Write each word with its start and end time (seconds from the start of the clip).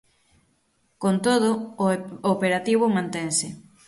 Con 1.01 1.15
todo, 1.25 1.51
o 1.83 1.85
operativo 2.35 2.85
mantense. 2.95 3.47